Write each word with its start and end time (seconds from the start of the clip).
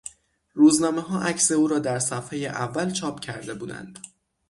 روزنامهها 0.53 1.21
عکس 1.21 1.51
او 1.51 1.67
را 1.67 1.79
در 1.79 1.99
صفحهی 1.99 2.47
اول 2.47 2.91
چاپ 2.91 3.19
کرده 3.19 3.53
بودند. 3.53 3.99